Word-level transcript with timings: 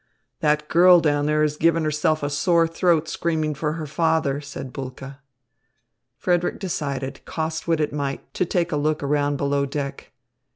"That 0.39 0.67
girl 0.67 0.99
down 0.99 1.27
there 1.27 1.43
is 1.43 1.57
giving 1.57 1.83
herself 1.83 2.23
a 2.23 2.29
sore 2.31 2.67
throat 2.67 3.07
screaming 3.07 3.53
for 3.53 3.73
her 3.73 3.85
father," 3.85 4.41
said 4.41 4.73
Bulke. 4.73 5.17
Frederick 6.17 6.57
decided, 6.59 7.23
cost 7.25 7.67
what 7.67 7.79
it 7.79 7.93
might, 7.93 8.33
to 8.33 8.43
take 8.43 8.71
a 8.71 8.77
look 8.77 9.03
around 9.03 9.37
below 9.37 9.67
deck. 9.67 10.11